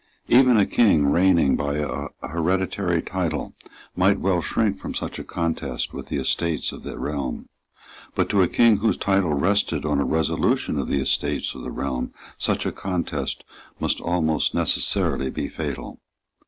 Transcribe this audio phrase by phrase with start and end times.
[0.29, 3.53] Even a King reigning by a hereditary title
[3.95, 7.49] might well shrink from such a contest with the Estates of the Realm.
[8.15, 11.69] But to a King whose title rested on a resolution of the Estates of the
[11.69, 13.43] Realm such a contest
[13.79, 15.99] must almost necessarily be fatal.